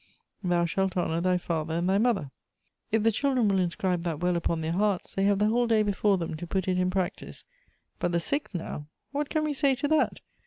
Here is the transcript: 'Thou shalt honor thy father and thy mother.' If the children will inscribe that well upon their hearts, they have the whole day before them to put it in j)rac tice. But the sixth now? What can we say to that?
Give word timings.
'Thou 0.43 0.65
shalt 0.65 0.97
honor 0.97 1.21
thy 1.21 1.37
father 1.37 1.75
and 1.75 1.87
thy 1.87 1.99
mother.' 1.99 2.31
If 2.91 3.03
the 3.03 3.11
children 3.11 3.47
will 3.47 3.59
inscribe 3.59 4.01
that 4.01 4.19
well 4.19 4.35
upon 4.35 4.61
their 4.61 4.71
hearts, 4.71 5.13
they 5.13 5.25
have 5.25 5.37
the 5.37 5.45
whole 5.45 5.67
day 5.67 5.83
before 5.83 6.17
them 6.17 6.35
to 6.37 6.47
put 6.47 6.67
it 6.67 6.79
in 6.79 6.89
j)rac 6.89 7.17
tice. 7.17 7.45
But 7.99 8.11
the 8.11 8.19
sixth 8.19 8.55
now? 8.55 8.87
What 9.11 9.29
can 9.29 9.43
we 9.43 9.53
say 9.53 9.75
to 9.75 9.87
that? 9.89 10.19